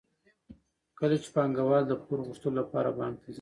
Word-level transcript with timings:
کله 0.99 1.15
چې 1.23 1.29
پانګوال 1.35 1.83
د 1.87 1.93
پور 2.03 2.19
غوښتلو 2.27 2.57
لپاره 2.61 2.89
بانک 2.97 3.15
ته 3.21 3.25
ځي 3.27 3.29